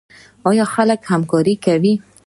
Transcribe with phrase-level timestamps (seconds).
[0.49, 1.93] آیا خلک همکاري کوي؟